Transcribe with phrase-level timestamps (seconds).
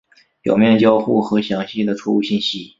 [0.41, 2.69] 表面交互和详细的错误信息。